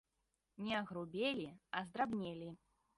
[0.67, 1.47] Не агрубелі,
[1.77, 2.55] а здрабнелі!